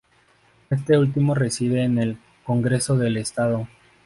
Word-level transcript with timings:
Este 0.71 0.97
último 0.97 1.35
reside 1.35 1.83
en 1.83 1.99
el 1.99 2.17
Congreso 2.43 2.97
del 2.97 3.17
Estado. 3.17 3.67